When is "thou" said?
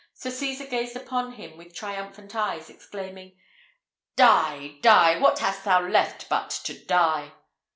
5.63-5.79